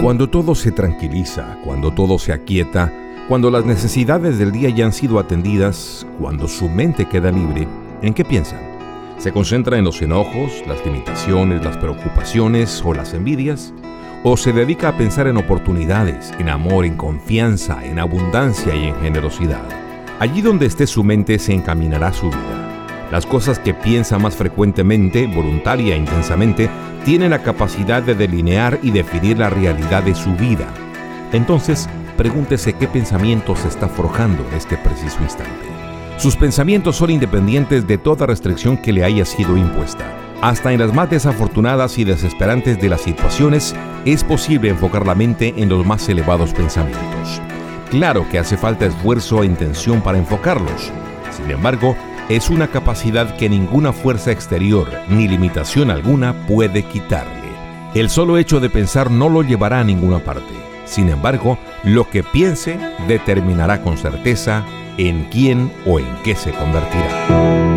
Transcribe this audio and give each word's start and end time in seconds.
Cuando 0.00 0.28
todo 0.28 0.54
se 0.54 0.70
tranquiliza, 0.70 1.58
cuando 1.64 1.92
todo 1.92 2.18
se 2.18 2.32
aquieta, 2.32 2.92
cuando 3.28 3.50
las 3.50 3.64
necesidades 3.64 4.38
del 4.38 4.52
día 4.52 4.70
ya 4.70 4.86
han 4.86 4.92
sido 4.92 5.18
atendidas, 5.18 6.06
cuando 6.20 6.46
su 6.46 6.68
mente 6.68 7.06
queda 7.06 7.32
libre, 7.32 7.66
¿en 8.02 8.14
qué 8.14 8.24
piensan? 8.24 8.60
¿Se 9.18 9.32
concentra 9.32 9.78
en 9.78 9.84
los 9.84 10.00
enojos, 10.02 10.62
las 10.68 10.84
limitaciones, 10.86 11.64
las 11.64 11.76
preocupaciones 11.78 12.82
o 12.84 12.94
las 12.94 13.14
envidias? 13.14 13.72
¿O 14.22 14.36
se 14.36 14.52
dedica 14.52 14.90
a 14.90 14.96
pensar 14.96 15.26
en 15.26 15.38
oportunidades, 15.38 16.32
en 16.38 16.50
amor, 16.50 16.84
en 16.84 16.96
confianza, 16.96 17.84
en 17.84 17.98
abundancia 17.98 18.76
y 18.76 18.84
en 18.84 18.94
generosidad? 19.00 19.64
Allí 20.20 20.40
donde 20.40 20.66
esté 20.66 20.86
su 20.86 21.02
mente 21.02 21.38
se 21.40 21.52
encaminará 21.52 22.12
su 22.12 22.28
vida. 22.28 22.65
Las 23.10 23.24
cosas 23.24 23.58
que 23.58 23.72
piensa 23.72 24.18
más 24.18 24.34
frecuentemente, 24.34 25.26
voluntaria 25.26 25.94
e 25.94 25.98
intensamente, 25.98 26.68
tienen 27.04 27.30
la 27.30 27.42
capacidad 27.42 28.02
de 28.02 28.14
delinear 28.14 28.80
y 28.82 28.90
definir 28.90 29.38
la 29.38 29.48
realidad 29.48 30.02
de 30.02 30.14
su 30.14 30.34
vida. 30.34 30.66
Entonces, 31.32 31.88
pregúntese 32.16 32.72
qué 32.72 32.88
pensamientos 32.88 33.64
está 33.64 33.88
forjando 33.88 34.44
en 34.48 34.56
este 34.56 34.76
preciso 34.76 35.22
instante. 35.22 35.66
Sus 36.16 36.34
pensamientos 36.34 36.96
son 36.96 37.10
independientes 37.10 37.86
de 37.86 37.98
toda 37.98 38.26
restricción 38.26 38.76
que 38.76 38.92
le 38.92 39.04
haya 39.04 39.24
sido 39.24 39.56
impuesta. 39.56 40.04
Hasta 40.40 40.72
en 40.72 40.80
las 40.80 40.92
más 40.92 41.08
desafortunadas 41.08 41.98
y 41.98 42.04
desesperantes 42.04 42.80
de 42.80 42.88
las 42.88 43.02
situaciones 43.02 43.74
es 44.04 44.24
posible 44.24 44.70
enfocar 44.70 45.06
la 45.06 45.14
mente 45.14 45.54
en 45.56 45.68
los 45.68 45.86
más 45.86 46.08
elevados 46.08 46.52
pensamientos. 46.52 47.40
Claro 47.90 48.26
que 48.30 48.38
hace 48.38 48.56
falta 48.56 48.86
esfuerzo 48.86 49.42
e 49.42 49.46
intención 49.46 50.00
para 50.00 50.18
enfocarlos. 50.18 50.90
Sin 51.30 51.50
embargo, 51.50 51.96
es 52.28 52.50
una 52.50 52.68
capacidad 52.68 53.36
que 53.36 53.48
ninguna 53.48 53.92
fuerza 53.92 54.32
exterior 54.32 54.88
ni 55.08 55.28
limitación 55.28 55.90
alguna 55.90 56.46
puede 56.46 56.82
quitarle. 56.82 57.46
El 57.94 58.10
solo 58.10 58.36
hecho 58.36 58.60
de 58.60 58.68
pensar 58.68 59.10
no 59.10 59.28
lo 59.28 59.42
llevará 59.42 59.80
a 59.80 59.84
ninguna 59.84 60.18
parte. 60.18 60.52
Sin 60.84 61.08
embargo, 61.08 61.58
lo 61.84 62.08
que 62.10 62.22
piense 62.22 62.78
determinará 63.08 63.82
con 63.82 63.96
certeza 63.96 64.64
en 64.98 65.24
quién 65.30 65.72
o 65.86 65.98
en 66.00 66.06
qué 66.24 66.34
se 66.34 66.50
convertirá. 66.52 67.75